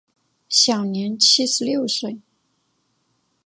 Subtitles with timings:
[0.49, 2.19] 享年七十六岁。